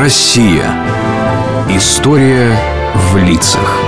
[0.00, 0.64] Россия.
[1.68, 2.58] История
[2.94, 3.78] в лицах.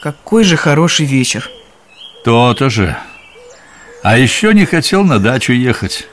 [0.00, 1.50] Какой же хороший вечер.
[2.24, 2.96] То-то же.
[4.04, 6.06] А еще не хотел на дачу ехать.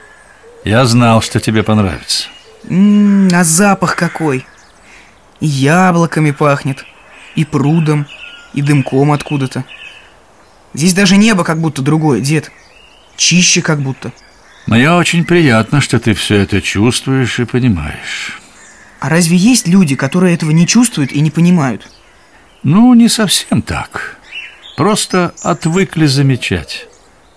[0.64, 2.30] Я знал, что тебе понравится.
[2.68, 4.44] М -м, а запах какой.
[5.38, 6.84] И яблоками пахнет,
[7.36, 8.08] и прудом,
[8.54, 9.64] и дымком откуда-то.
[10.74, 12.50] Здесь даже небо как будто другое, дед.
[13.16, 14.12] Чище как будто.
[14.66, 18.40] Мне очень приятно, что ты все это чувствуешь и понимаешь.
[19.00, 21.90] А разве есть люди, которые этого не чувствуют и не понимают?
[22.62, 24.18] Ну, не совсем так.
[24.76, 26.86] Просто отвыкли замечать.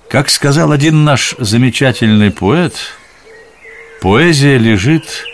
[0.10, 2.76] Как сказал один наш замечательный поэт,
[4.02, 5.26] поэзия лежит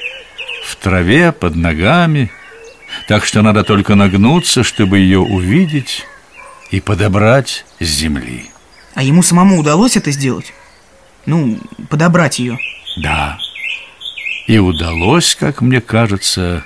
[0.66, 2.32] в траве под ногами,
[3.08, 6.06] так что надо только нагнуться, чтобы ее увидеть
[6.72, 8.50] и подобрать с земли.
[8.96, 10.54] А ему самому удалось это сделать?
[11.26, 12.58] Ну, подобрать ее?
[12.98, 13.38] Да.
[14.48, 16.66] И удалось, как мне кажется,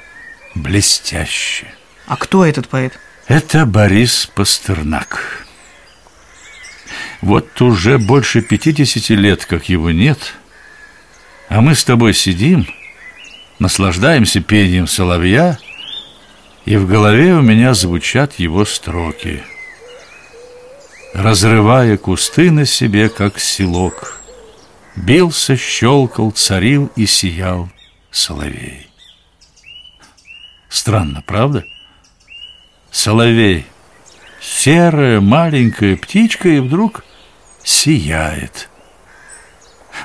[0.54, 1.68] блестяще.
[2.08, 2.98] А кто этот поэт?
[3.28, 5.46] Это Борис Пастернак.
[7.22, 10.36] Вот уже больше 50 лет, как его нет,
[11.50, 12.68] а мы с тобой сидим,
[13.58, 15.58] наслаждаемся пением соловья,
[16.66, 19.44] и в голове у меня звучат его строки.
[21.16, 24.20] Разрывая кусты на себе, как селок,
[24.98, 27.70] Бился, щелкал, царил и сиял
[28.12, 28.90] соловей.
[30.68, 31.64] Странно, правда?
[32.92, 33.66] Соловей,
[34.42, 37.06] серая маленькая птичка, и вдруг
[37.64, 38.70] сияет.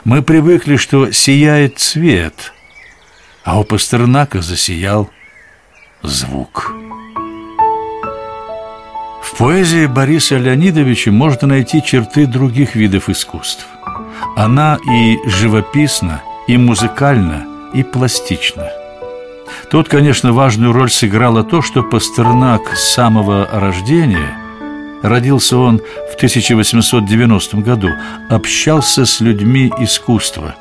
[0.05, 2.53] Мы привыкли, что сияет цвет,
[3.43, 5.11] а у Пастернака засиял
[6.05, 6.73] звук.
[9.33, 13.67] В поэзии Бориса Леонидовича можно найти черты других видов искусств.
[14.37, 18.69] Она и живописна, и музыкальна, и пластична.
[19.71, 24.37] Тут, конечно, важную роль сыграло то, что Пастернак с самого рождения–
[25.03, 25.81] Родился он
[26.11, 27.89] в 1890 году,
[28.29, 30.57] общался с людьми искусства.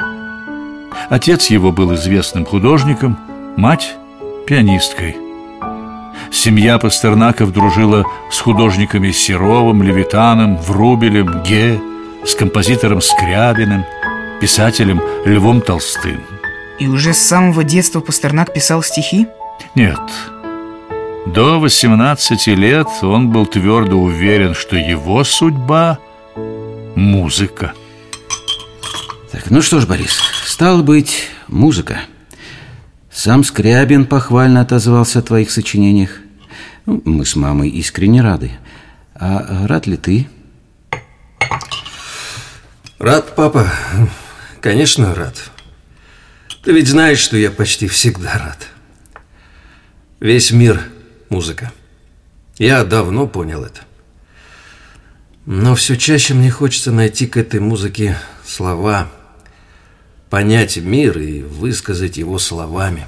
[1.09, 3.17] Отец его был известным художником,
[3.57, 3.95] мать–
[4.47, 5.28] пианисткой.
[6.31, 11.79] Семья Пастернаков дружила с художниками Серовым, Левитаном, Врубелем, Ге,
[12.25, 13.83] с композитором Скрябиным,
[14.39, 16.21] писателем Львом Толстым.
[16.79, 19.27] И уже с самого детства Пастернак писал стихи?
[19.75, 19.99] Нет,
[21.25, 25.99] до 18 лет он был твердо уверен, что его судьба–
[26.95, 27.73] музыка.
[29.31, 31.99] Так, ну что ж, Борис, стал быть, музыка.
[33.19, 36.19] Сам Скрябин похвально отозвался о твоих сочинениях.
[36.85, 38.53] Ну, мы с мамой искренне рады.
[39.13, 40.29] А рад ли ты?
[42.97, 43.69] Рад, папа.
[44.61, 45.35] Конечно, рад.
[46.63, 48.69] Ты ведь знаешь, что я почти всегда рад.
[50.21, 50.81] Весь мир–
[51.29, 51.73] музыка.
[52.57, 53.81] Я давно понял это.
[55.45, 58.15] Но все чаще мне хочется найти к этой музыке
[58.45, 59.09] слова,
[60.29, 63.07] понять мир и высказать его словами.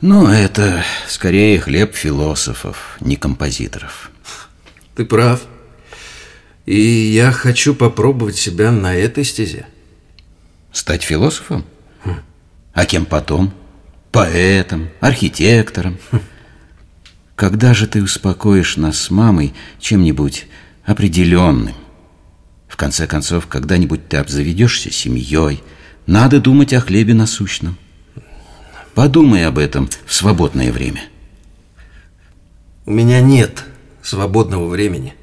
[0.00, 4.10] Ну, это скорее хлеб философов, не композиторов.
[4.94, 5.42] Ты прав.
[6.66, 9.66] И я хочу попробовать себя на этой стезе.
[10.72, 11.64] Стать философом?
[12.04, 12.16] Хм.
[12.74, 13.54] А кем потом?
[14.10, 15.98] Поэтом, архитектором?
[16.10, 16.20] Хм.
[17.36, 20.46] Когда же ты успокоишь нас с мамой чем-нибудь
[20.84, 21.74] определенным?
[22.68, 25.62] В конце концов, когда-нибудь ты обзаведешься семьей.
[26.06, 27.76] Надо думать о хлебе насущном.
[28.94, 31.02] Подумай об этом в свободное время.
[32.86, 33.64] У меня нет
[34.02, 35.14] свободного времени.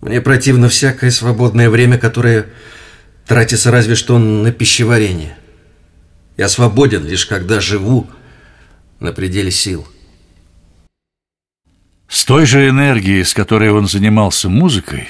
[0.00, 2.46] Мне противно всякое свободное время, которое
[3.26, 5.36] тратится разве что на пищеварение.
[6.36, 8.06] Я свободен лишь когда живу
[8.98, 9.86] на пределе сил.
[12.08, 15.08] С той же энергией, с которой он занимался музыкой,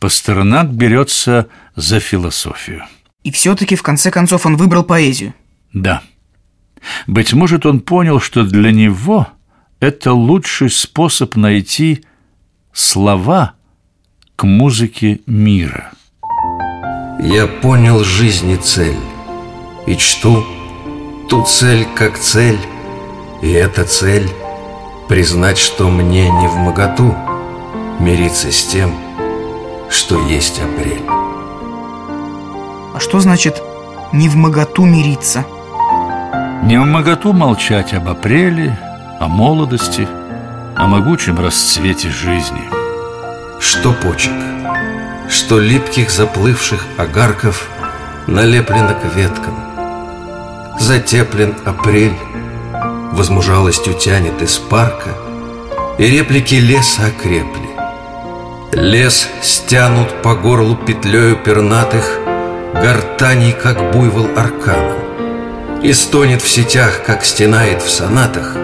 [0.00, 2.84] Пастернак берется за философию.
[3.24, 5.34] И все-таки, в конце концов, он выбрал поэзию.
[5.72, 6.02] Да.
[7.06, 9.26] Быть может, он понял, что для него
[9.80, 12.04] это лучший способ найти
[12.72, 13.54] слова
[14.36, 15.92] к музыке мира.
[17.20, 18.96] Я понял жизнь и цель,
[19.86, 20.44] и чту
[21.30, 22.58] ту цель как цель,
[23.42, 24.28] и эта цель—
[25.08, 27.14] Признать, что мне не в моготу
[28.00, 28.90] Мириться с тем,
[29.90, 31.43] что есть апрель
[33.04, 33.62] что значит
[34.14, 35.44] «не в моготу мириться»?
[36.62, 38.78] Не в моготу молчать об апреле,
[39.20, 40.08] о молодости,
[40.74, 42.62] о могучем расцвете жизни
[43.60, 44.32] Что почек?
[45.28, 47.68] Что липких заплывших огарков
[48.26, 49.54] Налеплено к веткам
[50.80, 52.16] Затеплен апрель
[53.12, 55.10] Возмужалостью тянет из парка
[55.98, 57.68] И реплики леса окрепли
[58.72, 62.24] Лес стянут по горлу петлею пернатых
[62.74, 64.98] Гортаний, как буйвол арканом
[65.82, 68.56] И стонет в сетях, как стенает в сонатах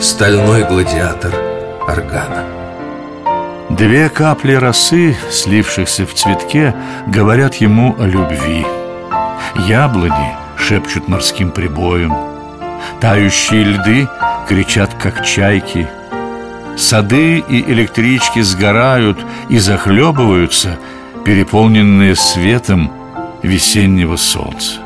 [0.00, 1.32] Стальной гладиатор
[1.86, 2.44] органа
[3.68, 6.74] Две капли росы, слившихся в цветке,
[7.06, 8.66] говорят ему о любви.
[9.54, 12.14] Яблони шепчут морским прибоем,
[13.00, 14.08] Тающие льды
[14.48, 15.86] кричат, как чайки,
[16.76, 19.18] Сады и электрички сгорают
[19.50, 20.78] и захлебываются,
[21.24, 22.90] Переполненные светом
[23.42, 24.80] весеннего солнца.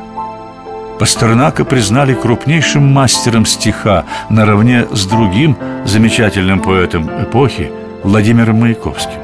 [0.99, 7.71] Пастернака признали крупнейшим мастером стиха наравне с другим замечательным поэтом эпохи–
[8.05, 9.19] Владимиром Маяковским.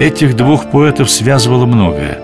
[0.00, 2.18] Этих двух поэтов связывало многое.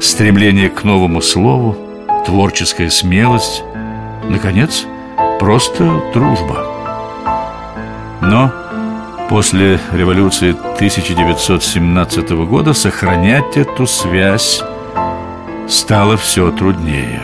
[0.00, 1.76] Стремление к новому слову,
[2.24, 3.64] творческая смелость,
[4.28, 4.86] наконец,
[5.40, 6.64] просто дружба.
[8.22, 8.52] Но
[9.30, 14.60] после революции 1917 года сохранять эту связь
[15.68, 17.22] стало все труднее.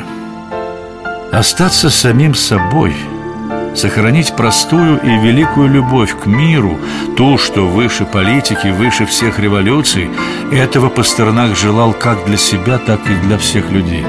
[1.32, 2.94] Остаться самим собой–
[3.74, 6.78] Сохранить простую и великую любовь к миру,
[7.14, 10.08] ту, что выше политики, выше всех революций,
[10.50, 14.06] этого Пастернак желал как для себя, так и для всех людей.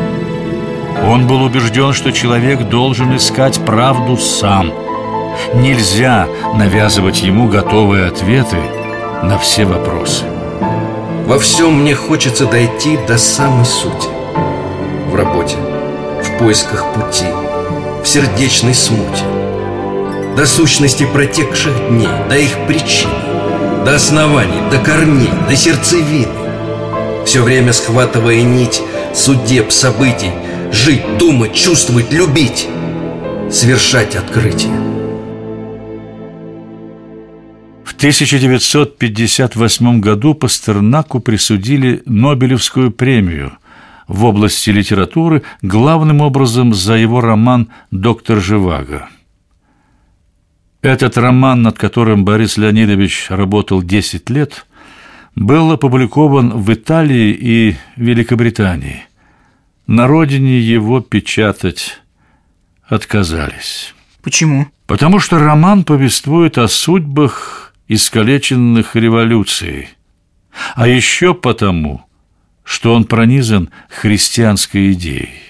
[1.06, 4.72] Он был убежден, что человек должен искать правду сам.
[5.54, 8.58] Нельзя навязывать ему готовые ответы
[9.24, 10.24] на все вопросы.
[11.26, 14.08] Во всем мне хочется дойти до самой сути.
[15.10, 15.58] В работе,
[16.24, 17.26] в поисках пути,
[18.04, 19.24] в сердечной смуте–
[20.38, 23.10] до сущности протекших дней, до их причин,
[23.84, 26.32] до оснований, до корней, до сердцевины.
[27.26, 28.80] Все время схватывая нить
[29.16, 30.32] судеб, событий,
[30.72, 32.68] жить, думать, чувствовать, любить,
[33.52, 34.97] совершать открытие.
[37.98, 43.58] 1958 году Пастернаку присудили Нобелевскую премию
[44.08, 49.10] в области литературы, главным образом за его роман «Доктор Живаго».
[50.84, 54.68] Этот роман, над которым Борис Леонидович работал 10 лет,
[55.34, 59.08] был опубликован в Италии и Великобритании.
[59.88, 62.00] На родине его печатать
[62.84, 63.96] отказались.
[64.22, 64.68] Почему?
[64.86, 69.90] Потому что роман повествует о судьбах искалеченных революцией.
[70.76, 72.06] А еще потому,
[72.64, 75.42] что он пронизан христианской идеей.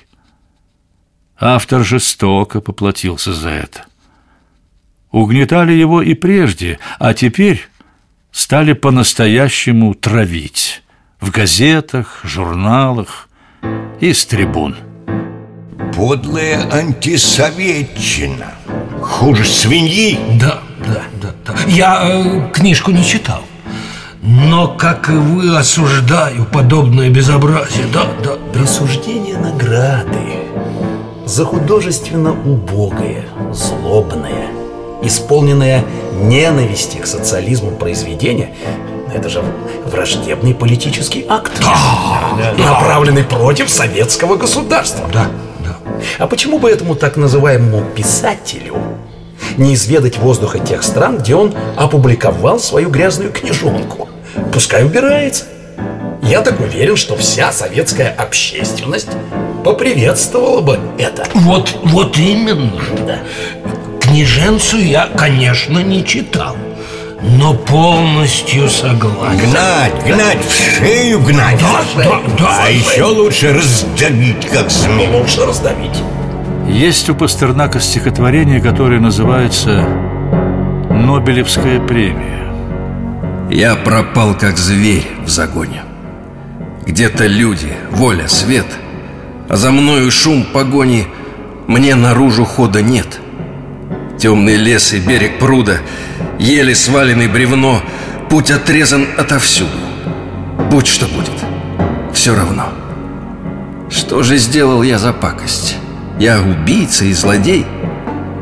[1.39, 3.85] Автор жестоко поплатился за это–
[5.11, 7.67] Угнетали его и прежде, а теперь
[8.31, 10.83] стали по-настоящему травить
[11.19, 13.29] в газетах, журналах
[13.99, 14.75] и с трибун.
[15.95, 18.53] Подлая антисоветчина.
[19.01, 20.19] Хуже свиньи.
[20.39, 21.16] Да, да, да, да.
[21.67, 23.41] Я э, книжку не читал.
[24.21, 27.85] Но, как и вы, осуждаю подобное безобразие.
[27.93, 28.37] Да, да.
[28.53, 30.43] Присуждение награды
[31.25, 34.47] за художественно убогое, злобное,
[35.01, 38.53] исполненное ненависти к социализму произведение
[39.13, 39.43] это же
[39.85, 45.07] враждебный политический акт, да, да, направленный против советского государства.
[45.11, 45.27] Да,
[45.59, 45.77] да.
[46.19, 48.75] А почему бы этому так называемому писателю
[49.57, 54.07] не изведать воздуха тех стран, где он опубликовал свою грязную книжонку?
[54.53, 55.45] Пускай убирается.
[56.21, 59.09] Я так уверен, что вся советская общественность
[59.63, 61.25] поприветствовала бы это.
[61.33, 62.81] Вот, вот именно.
[63.05, 63.19] Да.
[64.01, 66.55] Книженцу я, конечно, не читал
[67.21, 74.45] но полностью согласен Гнать, гнать, в шею гнать Да, да, да А еще лучше раздавить,
[74.47, 75.97] как змею Лучше раздавить
[76.67, 79.87] Есть у Пастернака стихотворение, которое называется
[80.89, 82.51] «Нобелевская премия»
[83.49, 85.83] Я пропал, как зверь в загоне
[86.85, 88.67] Где-то люди, воля, свет
[89.47, 91.07] А за мною шум погони
[91.67, 93.19] Мне наружу хода нет—
[94.17, 95.77] Темный лес и берег пруда,
[96.39, 97.81] еле сваленный бревно,
[98.29, 99.77] путь отрезан отовсюду.
[100.71, 101.29] Будь что будет,
[102.13, 102.69] все равно.
[103.91, 105.77] Что же сделал я за пакость?
[106.19, 107.65] Я убийца и злодей.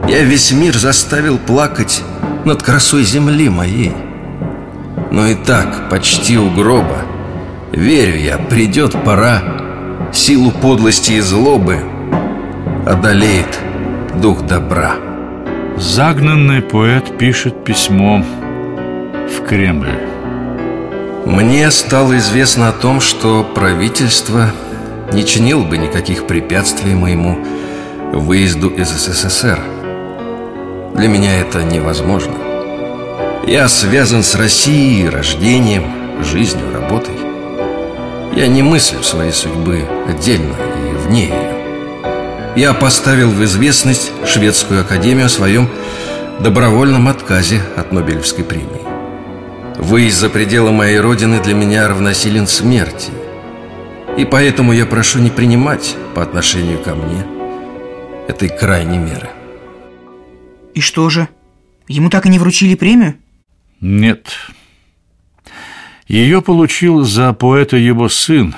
[0.07, 2.03] Я весь мир заставил плакать
[2.45, 3.93] над красой земли моей.
[5.11, 6.99] Но и так, почти у гроба,
[7.71, 9.41] верю я, придет пора,
[10.13, 11.79] силу подлости и злобы
[12.85, 13.59] одолеет
[14.21, 14.95] дух добра.
[15.77, 19.99] Загнанный поэт пишет письмо в Кремль.
[21.25, 24.51] Мне стало известно о том, что правительство
[25.11, 27.37] не чинило бы никаких препятствий моему
[28.15, 29.59] выезду из СССР.
[30.95, 32.35] Для меня это невозможно.
[33.45, 37.15] Я связан с Россией, рождением, жизнью, работой.
[38.33, 41.55] Я не мыслю своей судьбы отдельно и вне ее.
[42.55, 45.69] Я поставил в известность Шведскую Академию о своем
[46.39, 48.85] добровольном отказе от Нобелевской премии.
[49.77, 53.11] Выезд за пределы моей родины для меня равносилен смерти.
[54.17, 57.34] И поэтому я прошу не принимать по отношению ко мне
[58.27, 59.29] этой крайней меры.
[60.73, 61.27] И что же?
[61.87, 63.15] Ему так и не вручили премию?
[63.79, 64.27] Нет.
[66.07, 68.55] Ее получил за поэта его сын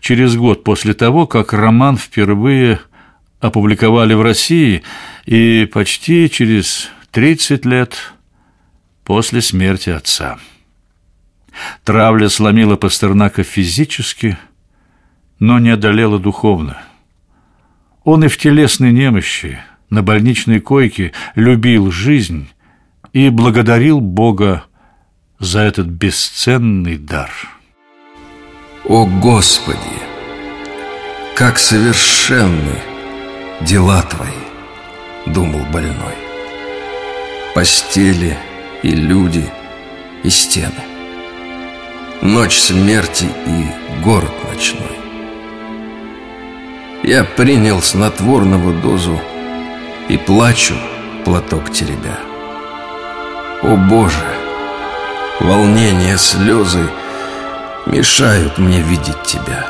[0.00, 2.80] через год после того, как роман впервые
[3.40, 4.82] опубликовали в России
[5.26, 8.14] и почти через 30 лет
[9.04, 10.38] после смерти отца.
[11.84, 14.38] Травля сломила Пастернака физически,
[15.38, 16.82] но не одолела духовно.
[18.12, 22.48] Он и в телесной немощи, на больничной койке любил жизнь
[23.12, 24.64] и благодарил Бога
[25.38, 27.30] за этот бесценный дар.
[28.84, 29.78] О Господи,
[31.36, 32.80] как совершенны
[33.60, 36.16] дела Твои, думал больной.
[37.54, 38.36] Постели
[38.82, 39.48] и люди,
[40.24, 40.82] и стены.
[42.22, 45.09] Ночь смерти и город ночной.
[47.02, 49.18] Я принял снотворного дозу
[50.10, 50.74] и плачу,
[51.24, 52.18] платок теребя.
[53.62, 54.26] О Боже,
[55.40, 56.90] волнение, слезы
[57.86, 59.66] мешают мне видеть Тебя.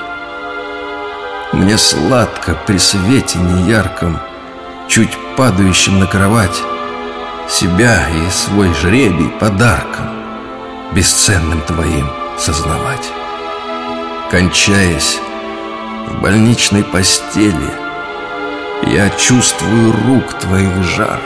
[1.52, 4.18] Мне сладко при свете неярком,
[4.88, 6.60] чуть падающем на кровать,
[7.48, 10.08] себя и свой жребий подарком,
[10.92, 13.08] бесценным Твоим сознавать.
[14.32, 15.20] Кончаясь
[16.10, 17.70] в больничной постели,
[18.86, 21.20] я чувствую рук Твоих жар.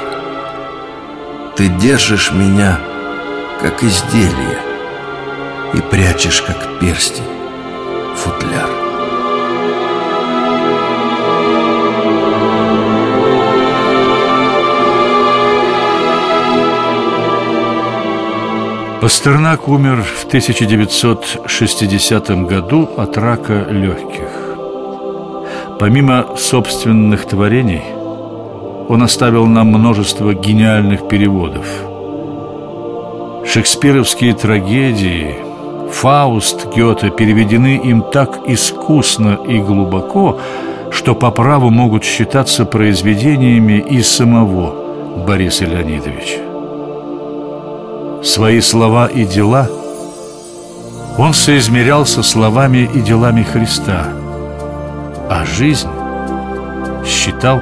[1.57, 2.79] Ты держишь меня,
[3.61, 4.59] как изделие,
[5.73, 7.25] и прячешь, как перстень,
[8.17, 8.69] футляр.
[19.01, 24.34] Пастернак умер в 1960 году от рака легких.
[25.79, 27.83] Помимо собственных творений,
[28.89, 31.67] он оставил нам множество гениальных переводов.
[33.47, 35.37] Шекспировские трагедии,
[35.93, 40.39] Фауст Гёте переведены им так искусно и глубоко,
[40.91, 46.55] что по праву могут считаться произведениями и самого Бориса Леонидовича
[48.25, 49.69] свои слова и дела,
[51.19, 54.09] он соизмерялся словами и делами Христа,
[55.29, 55.89] а жизнь
[57.07, 57.61] считал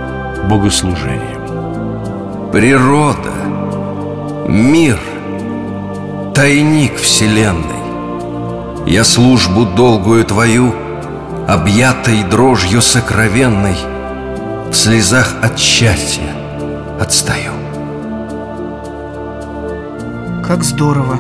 [0.49, 2.51] богослужением.
[2.51, 3.33] Природа,
[4.49, 4.99] мир,
[6.35, 7.83] тайник вселенной.
[8.87, 10.75] Я службу долгую твою,
[11.49, 13.77] объятой дрожью сокровенной,
[14.71, 16.35] в слезах от счастья
[17.01, 17.53] отстаю.
[20.45, 21.19] Как здорово.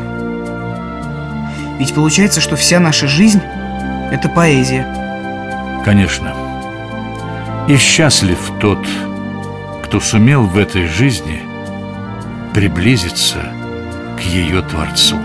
[1.79, 3.41] Ведь получается, что вся наша жизнь–
[4.11, 5.02] это поэзия.
[5.85, 6.35] Конечно.
[7.69, 8.87] И счастлив тот,
[9.85, 11.43] кто сумел в этой жизни
[12.55, 13.53] приблизиться
[14.17, 15.19] к ее Творцу.